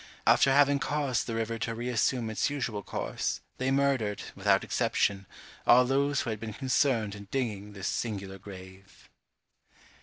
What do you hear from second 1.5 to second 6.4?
to reassume its usual course, they murdered, without exception, all those who had